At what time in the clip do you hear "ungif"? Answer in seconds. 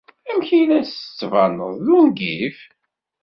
1.97-2.57